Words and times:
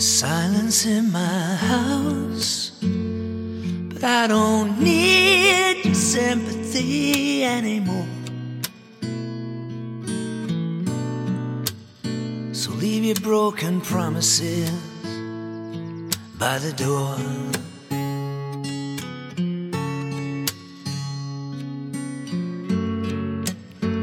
Silence 0.00 0.86
in 0.86 1.12
my 1.12 1.54
house, 1.56 2.70
but 2.80 4.02
I 4.02 4.26
don't 4.26 4.80
need 4.80 5.84
your 5.84 5.94
sympathy 5.94 7.44
anymore. 7.44 8.06
So 12.54 12.70
leave 12.72 13.04
your 13.04 13.16
broken 13.16 13.82
promises 13.82 14.70
by 16.38 16.56
the 16.58 16.72
door. 16.72 17.18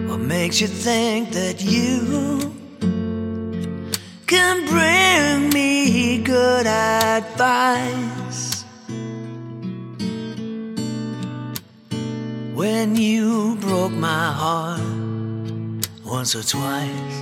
What 0.07 0.19
makes 0.19 0.61
you 0.61 0.67
think 0.67 1.31
that 1.31 1.63
you 1.63 2.53
can 4.27 4.65
bring 4.67 5.49
me 5.53 5.86
advice? 7.17 8.63
When 12.53 12.95
you 12.95 13.55
broke 13.59 13.91
my 13.91 14.31
heart 14.41 15.87
once 16.05 16.35
or 16.35 16.43
twice. 16.43 17.17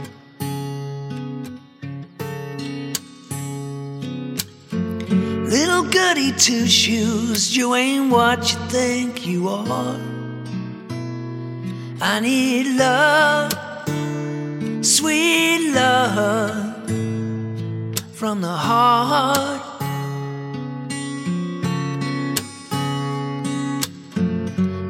Little 5.56 5.84
goody 5.84 6.32
two 6.34 6.68
shoes, 6.68 7.56
you 7.56 7.76
ain't 7.76 8.12
what 8.12 8.40
you 8.52 8.60
think 8.68 9.26
you 9.26 9.48
are. 9.48 10.00
I 12.02 12.20
need 12.20 12.78
love, 12.78 13.54
sweet 14.86 15.72
love 15.74 16.76
from 18.14 18.42
the 18.42 18.58
heart. 18.68 19.55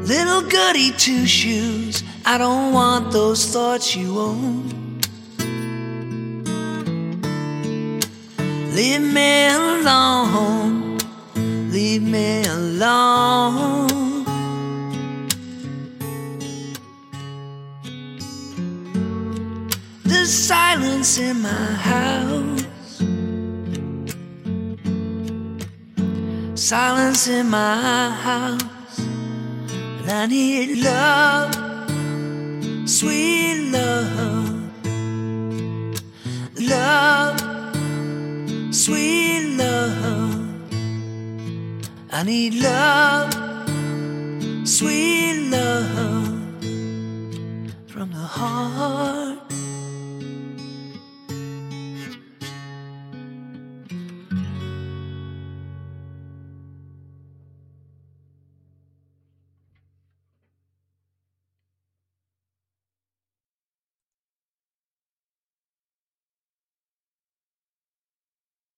Little 0.06 0.44
goody 0.44 0.92
two 0.92 1.26
shoes, 1.26 2.04
I 2.28 2.38
don't 2.38 2.74
want 2.74 3.12
those 3.12 3.44
thoughts 3.48 3.96
you 3.96 4.20
own. 4.20 4.70
Leave 8.76 9.02
me 9.02 9.48
alone, 9.48 11.00
leave 11.72 12.04
me 12.04 12.44
alone. 12.46 13.88
The 20.04 20.26
silence 20.28 21.18
in 21.18 21.42
my 21.42 21.50
house, 21.90 22.64
silence 26.54 27.28
in 27.28 27.50
my 27.50 28.12
house, 28.12 28.62
I 30.08 30.28
need 30.28 30.84
love, 30.84 31.54
sweet 32.88 33.72
love, 33.72 34.62
love 36.60 37.46
sweet 38.76 39.56
love. 39.58 40.48
I 42.12 42.24
need 42.24 42.54
love, 42.56 43.34
sweet 44.68 45.50
love 45.50 46.28
from 47.88 48.12
the 48.12 48.28
heart. 48.38 49.55